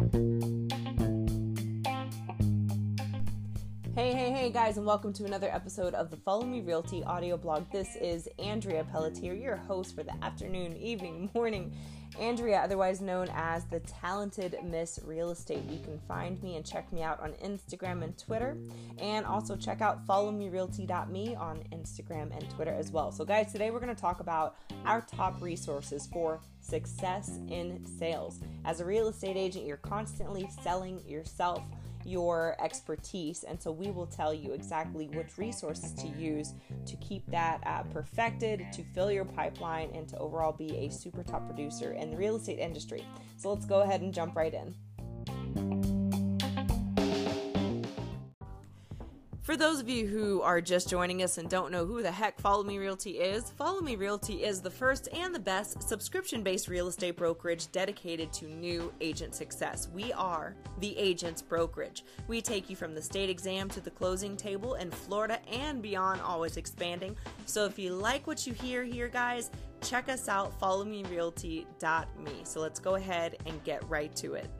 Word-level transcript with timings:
thank 0.00 0.14
you 0.14 0.29
Hey, 4.00 4.14
hey, 4.14 4.30
hey, 4.30 4.48
guys, 4.48 4.78
and 4.78 4.86
welcome 4.86 5.12
to 5.12 5.26
another 5.26 5.50
episode 5.54 5.92
of 5.92 6.10
the 6.10 6.16
Follow 6.16 6.46
Me 6.46 6.62
Realty 6.62 7.04
audio 7.04 7.36
blog. 7.36 7.70
This 7.70 7.96
is 7.96 8.30
Andrea 8.38 8.82
Pelletier, 8.82 9.34
your 9.34 9.56
host 9.56 9.94
for 9.94 10.02
the 10.02 10.14
afternoon, 10.24 10.74
evening, 10.78 11.28
morning. 11.34 11.76
Andrea, 12.18 12.60
otherwise 12.60 13.02
known 13.02 13.28
as 13.34 13.66
the 13.66 13.80
Talented 13.80 14.56
Miss 14.64 15.00
Real 15.04 15.30
Estate. 15.32 15.64
You 15.68 15.80
can 15.84 16.00
find 16.08 16.42
me 16.42 16.56
and 16.56 16.64
check 16.64 16.90
me 16.94 17.02
out 17.02 17.20
on 17.20 17.32
Instagram 17.44 18.02
and 18.02 18.16
Twitter, 18.16 18.56
and 18.98 19.26
also 19.26 19.54
check 19.54 19.82
out 19.82 20.06
followmerealty.me 20.06 21.34
on 21.34 21.62
Instagram 21.70 22.34
and 22.34 22.48
Twitter 22.48 22.72
as 22.72 22.90
well. 22.90 23.12
So, 23.12 23.26
guys, 23.26 23.52
today 23.52 23.70
we're 23.70 23.80
going 23.80 23.94
to 23.94 24.00
talk 24.00 24.20
about 24.20 24.56
our 24.86 25.02
top 25.02 25.42
resources 25.42 26.08
for 26.10 26.40
success 26.62 27.38
in 27.50 27.84
sales. 27.98 28.40
As 28.64 28.80
a 28.80 28.84
real 28.86 29.08
estate 29.08 29.36
agent, 29.36 29.66
you're 29.66 29.76
constantly 29.76 30.48
selling 30.62 31.06
yourself 31.06 31.62
your 32.04 32.56
expertise. 32.62 33.44
And 33.44 33.60
so 33.60 33.70
we 33.70 33.90
will 33.90 34.06
tell 34.06 34.32
you 34.32 34.52
exactly 34.52 35.08
which 35.08 35.38
resources 35.38 35.92
to 35.94 36.08
use 36.08 36.54
to 36.86 36.96
keep 36.96 37.28
that 37.30 37.60
uh, 37.66 37.82
perfected, 37.84 38.66
to 38.72 38.82
fill 38.94 39.10
your 39.10 39.24
pipeline, 39.24 39.90
and 39.94 40.08
to 40.08 40.18
overall 40.18 40.52
be 40.52 40.76
a 40.76 40.90
super 40.90 41.22
top 41.22 41.46
producer 41.46 41.92
in 41.92 42.10
the 42.10 42.16
real 42.16 42.36
estate 42.36 42.58
industry. 42.58 43.06
So 43.36 43.52
let's 43.52 43.66
go 43.66 43.80
ahead 43.80 44.00
and 44.00 44.12
jump 44.12 44.36
right 44.36 44.52
in. 44.52 44.74
For 49.42 49.56
those 49.56 49.80
of 49.80 49.88
you 49.88 50.06
who 50.06 50.42
are 50.42 50.60
just 50.60 50.90
joining 50.90 51.22
us 51.22 51.38
and 51.38 51.48
don't 51.48 51.72
know 51.72 51.86
who 51.86 52.02
the 52.02 52.12
heck 52.12 52.38
Follow 52.38 52.62
Me 52.62 52.76
Realty 52.76 53.12
is, 53.12 53.50
Follow 53.50 53.80
Me 53.80 53.96
Realty 53.96 54.44
is 54.44 54.60
the 54.60 54.70
first 54.70 55.08
and 55.14 55.34
the 55.34 55.40
best 55.40 55.82
subscription 55.82 56.42
based 56.42 56.68
real 56.68 56.88
estate 56.88 57.16
brokerage 57.16 57.72
dedicated 57.72 58.34
to 58.34 58.44
new 58.44 58.92
agent 59.00 59.34
success. 59.34 59.88
We 59.94 60.12
are 60.12 60.54
the 60.80 60.96
agent's 60.98 61.40
brokerage. 61.40 62.04
We 62.28 62.42
take 62.42 62.68
you 62.68 62.76
from 62.76 62.94
the 62.94 63.00
state 63.00 63.30
exam 63.30 63.70
to 63.70 63.80
the 63.80 63.90
closing 63.90 64.36
table 64.36 64.74
in 64.74 64.90
Florida 64.90 65.38
and 65.50 65.80
beyond, 65.80 66.20
always 66.20 66.58
expanding. 66.58 67.16
So 67.46 67.64
if 67.64 67.78
you 67.78 67.94
like 67.94 68.26
what 68.26 68.46
you 68.46 68.52
hear 68.52 68.84
here, 68.84 69.08
guys, 69.08 69.50
check 69.80 70.10
us 70.10 70.28
out, 70.28 70.60
followmerealty.me. 70.60 72.40
So 72.44 72.60
let's 72.60 72.78
go 72.78 72.96
ahead 72.96 73.38
and 73.46 73.64
get 73.64 73.88
right 73.88 74.14
to 74.16 74.34
it. 74.34 74.50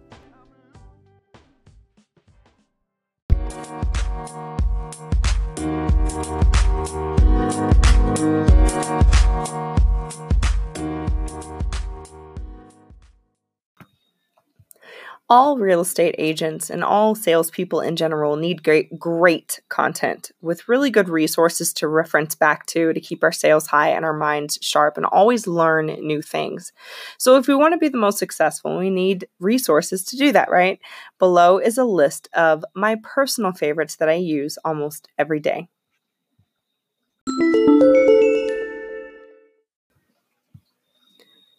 All 15.31 15.57
real 15.57 15.81
estate 15.81 16.17
agents 16.19 16.69
and 16.69 16.83
all 16.83 17.15
salespeople 17.15 17.81
in 17.81 17.95
general 17.95 18.35
need 18.35 18.65
great, 18.65 18.99
great 18.99 19.61
content 19.69 20.33
with 20.43 20.69
really 20.69 20.91
good 20.91 21.09
resources 21.09 21.73
to 21.73 21.87
reference 21.87 22.35
back 22.35 22.67
to 22.67 22.93
to 22.93 23.01
keep 23.01 23.23
our 23.23 23.31
sales 23.31 23.69
high 23.69 23.91
and 23.91 24.05
our 24.05 24.13
minds 24.13 24.59
sharp 24.61 24.97
and 24.97 25.07
always 25.07 25.47
learn 25.47 25.87
new 25.87 26.21
things. 26.21 26.73
So, 27.17 27.37
if 27.37 27.47
we 27.47 27.55
want 27.55 27.73
to 27.75 27.79
be 27.79 27.89
the 27.89 27.97
most 27.97 28.19
successful, 28.19 28.77
we 28.77 28.91
need 28.91 29.29
resources 29.39 30.05
to 30.07 30.17
do 30.17 30.33
that, 30.33 30.51
right? 30.51 30.81
Below 31.21 31.59
is 31.59 31.79
a 31.79 31.85
list 31.85 32.29
of 32.35 32.65
my 32.75 32.97
personal 33.01 33.53
favorites 33.53 33.97
that 33.97 34.09
I 34.09 34.15
use 34.15 34.59
almost 34.65 35.07
every 35.17 35.39
day. 35.39 35.69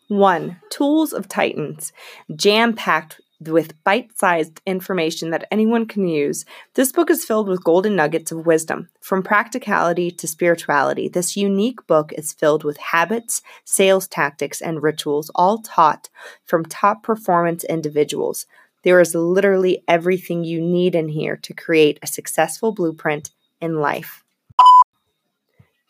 One, 0.10 0.60
Tools 0.70 1.14
of 1.14 1.30
Titans, 1.30 1.94
jam 2.36 2.74
packed 2.74 3.22
with 3.48 3.82
bite 3.84 4.18
sized 4.18 4.62
information 4.66 5.32
that 5.32 5.48
anyone 5.52 5.86
can 5.86 6.08
use. 6.08 6.46
This 6.76 6.92
book 6.92 7.10
is 7.10 7.26
filled 7.26 7.48
with 7.48 7.64
golden 7.64 7.96
nuggets 7.96 8.32
of 8.32 8.46
wisdom. 8.46 8.90
From 9.00 9.24
practicality 9.24 10.12
to 10.12 10.28
spirituality, 10.28 11.08
this 11.08 11.36
unique 11.36 11.86
book 11.88 12.14
is 12.14 12.34
filled 12.34 12.64
with 12.64 12.78
habits, 12.78 13.42
sales 13.64 14.08
tactics, 14.08 14.62
and 14.62 14.84
rituals, 14.84 15.32
all 15.36 15.60
taught 15.60 16.10
from 16.46 16.66
top 16.66 17.04
performance 17.04 17.64
individuals. 17.64 18.46
There 18.84 19.00
is 19.00 19.16
literally 19.16 19.84
everything 19.88 20.44
you 20.44 20.60
need 20.62 20.96
in 20.96 21.10
here 21.10 21.38
to 21.38 21.54
create 21.54 22.00
a 22.02 22.08
successful 22.08 22.72
blueprint 22.72 23.32
in 23.60 23.80
life. 23.80 24.24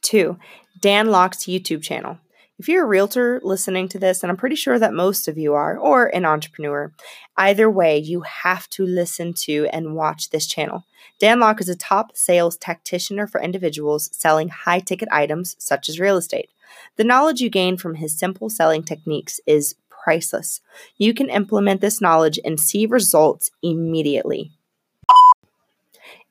2. 0.01 0.37
Dan 0.79 1.07
Lok's 1.07 1.45
YouTube 1.45 1.81
channel. 1.81 2.19
If 2.61 2.69
you're 2.69 2.83
a 2.83 2.87
realtor 2.87 3.41
listening 3.43 3.87
to 3.87 3.97
this, 3.97 4.21
and 4.21 4.29
I'm 4.29 4.37
pretty 4.37 4.55
sure 4.55 4.77
that 4.77 4.93
most 4.93 5.27
of 5.27 5.35
you 5.35 5.55
are, 5.55 5.79
or 5.79 6.15
an 6.15 6.25
entrepreneur, 6.25 6.93
either 7.35 7.67
way, 7.67 7.97
you 7.97 8.21
have 8.21 8.69
to 8.69 8.85
listen 8.85 9.33
to 9.45 9.67
and 9.73 9.95
watch 9.95 10.29
this 10.29 10.45
channel. 10.45 10.85
Dan 11.17 11.39
Lok 11.39 11.59
is 11.59 11.69
a 11.69 11.75
top 11.75 12.15
sales 12.15 12.57
tactician 12.57 13.25
for 13.25 13.41
individuals 13.41 14.11
selling 14.13 14.49
high 14.49 14.77
ticket 14.77 15.09
items 15.11 15.55
such 15.57 15.89
as 15.89 15.99
real 15.99 16.17
estate. 16.17 16.51
The 16.97 17.03
knowledge 17.03 17.41
you 17.41 17.49
gain 17.49 17.77
from 17.77 17.95
his 17.95 18.15
simple 18.15 18.47
selling 18.47 18.83
techniques 18.83 19.41
is 19.47 19.73
priceless. 19.89 20.61
You 20.97 21.15
can 21.15 21.31
implement 21.31 21.81
this 21.81 21.99
knowledge 21.99 22.39
and 22.45 22.59
see 22.59 22.85
results 22.85 23.49
immediately. 23.63 24.51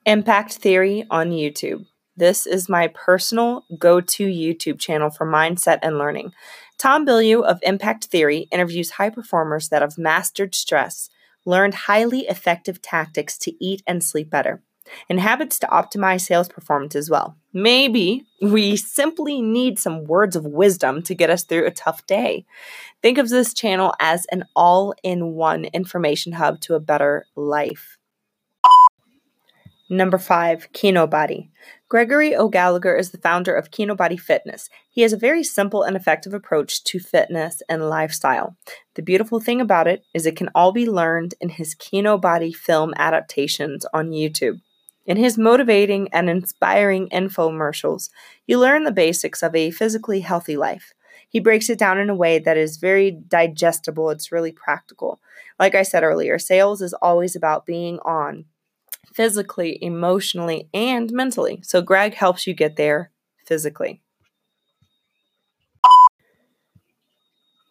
Impact 0.06 0.52
Theory 0.52 1.04
on 1.10 1.32
YouTube. 1.32 1.86
This 2.20 2.46
is 2.46 2.68
my 2.68 2.88
personal 2.88 3.64
go 3.78 4.02
to 4.02 4.26
YouTube 4.26 4.78
channel 4.78 5.08
for 5.08 5.26
mindset 5.26 5.78
and 5.80 5.96
learning. 5.96 6.34
Tom 6.76 7.06
Bilyeu 7.06 7.42
of 7.42 7.60
Impact 7.62 8.04
Theory 8.04 8.46
interviews 8.52 8.90
high 8.90 9.08
performers 9.08 9.70
that 9.70 9.80
have 9.80 9.96
mastered 9.96 10.54
stress, 10.54 11.08
learned 11.46 11.72
highly 11.72 12.26
effective 12.26 12.82
tactics 12.82 13.38
to 13.38 13.54
eat 13.64 13.82
and 13.86 14.04
sleep 14.04 14.28
better, 14.28 14.62
and 15.08 15.18
habits 15.18 15.58
to 15.60 15.66
optimize 15.68 16.20
sales 16.20 16.50
performance 16.50 16.94
as 16.94 17.08
well. 17.08 17.38
Maybe 17.54 18.26
we 18.42 18.76
simply 18.76 19.40
need 19.40 19.78
some 19.78 20.04
words 20.04 20.36
of 20.36 20.44
wisdom 20.44 21.00
to 21.04 21.14
get 21.14 21.30
us 21.30 21.44
through 21.44 21.66
a 21.66 21.70
tough 21.70 22.06
day. 22.06 22.44
Think 23.00 23.16
of 23.16 23.30
this 23.30 23.54
channel 23.54 23.94
as 23.98 24.26
an 24.30 24.44
all 24.54 24.92
in 25.02 25.32
one 25.32 25.64
information 25.64 26.32
hub 26.32 26.60
to 26.60 26.74
a 26.74 26.80
better 26.80 27.24
life. 27.34 27.96
Number 29.92 30.18
five, 30.18 30.68
Kinobody. 30.72 31.48
Gregory 31.88 32.36
O'Gallagher 32.36 32.94
is 32.94 33.10
the 33.10 33.18
founder 33.18 33.52
of 33.52 33.72
Kinobody 33.72 34.20
Fitness. 34.20 34.70
He 34.88 35.02
has 35.02 35.12
a 35.12 35.16
very 35.16 35.42
simple 35.42 35.82
and 35.82 35.96
effective 35.96 36.32
approach 36.32 36.84
to 36.84 37.00
fitness 37.00 37.60
and 37.68 37.90
lifestyle. 37.90 38.56
The 38.94 39.02
beautiful 39.02 39.40
thing 39.40 39.60
about 39.60 39.88
it 39.88 40.04
is 40.14 40.26
it 40.26 40.36
can 40.36 40.48
all 40.54 40.70
be 40.70 40.88
learned 40.88 41.34
in 41.40 41.48
his 41.48 41.74
Kinobody 41.74 42.54
film 42.54 42.94
adaptations 42.98 43.84
on 43.92 44.10
YouTube. 44.10 44.60
In 45.06 45.16
his 45.16 45.36
motivating 45.36 46.08
and 46.12 46.30
inspiring 46.30 47.08
infomercials, 47.08 48.10
you 48.46 48.60
learn 48.60 48.84
the 48.84 48.92
basics 48.92 49.42
of 49.42 49.56
a 49.56 49.72
physically 49.72 50.20
healthy 50.20 50.56
life. 50.56 50.92
He 51.28 51.40
breaks 51.40 51.68
it 51.68 51.80
down 51.80 51.98
in 51.98 52.08
a 52.08 52.14
way 52.14 52.38
that 52.38 52.56
is 52.56 52.76
very 52.76 53.10
digestible, 53.10 54.10
it's 54.10 54.30
really 54.30 54.52
practical. 54.52 55.20
Like 55.58 55.74
I 55.74 55.82
said 55.82 56.04
earlier, 56.04 56.38
sales 56.38 56.80
is 56.80 56.94
always 56.94 57.34
about 57.34 57.66
being 57.66 57.98
on 58.04 58.44
physically, 59.14 59.78
emotionally, 59.82 60.68
and 60.72 61.10
mentally. 61.12 61.60
So, 61.62 61.82
Greg 61.82 62.14
helps 62.14 62.46
you 62.46 62.54
get 62.54 62.76
there 62.76 63.10
physically. 63.46 64.02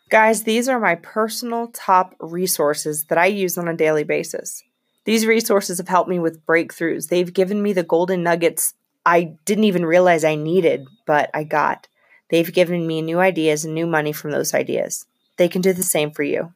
Guys, 0.10 0.44
these 0.44 0.68
are 0.68 0.80
my 0.80 0.96
personal 0.96 1.68
top 1.68 2.16
resources 2.20 3.06
that 3.06 3.18
I 3.20 3.28
use 3.28 3.58
on 3.58 3.68
a 3.68 3.76
daily 3.76 4.04
basis. 4.04 4.64
These 5.06 5.26
resources 5.26 5.78
have 5.78 5.88
helped 5.88 6.10
me 6.10 6.20
with 6.20 6.46
breakthroughs. 6.46 7.10
They've 7.10 7.32
given 7.32 7.62
me 7.62 7.74
the 7.74 7.84
golden 7.84 8.24
nuggets 8.24 8.74
I 9.06 9.36
didn't 9.46 9.64
even 9.64 9.86
realize 9.86 10.24
I 10.24 10.36
needed, 10.36 10.86
but 11.08 11.30
I 11.34 11.44
got. 11.44 11.88
They've 12.30 12.54
given 12.54 12.86
me 12.86 13.02
new 13.02 13.20
ideas 13.20 13.66
and 13.66 13.74
new 13.74 13.88
money 13.88 14.12
from 14.12 14.32
those 14.32 14.54
ideas. 14.54 15.06
They 15.38 15.48
can 15.48 15.62
do 15.62 15.74
the 15.74 15.84
same 15.84 16.12
for 16.12 16.24
you. 16.24 16.54